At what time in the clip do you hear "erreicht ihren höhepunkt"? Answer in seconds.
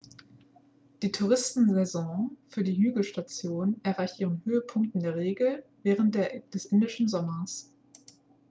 3.85-4.95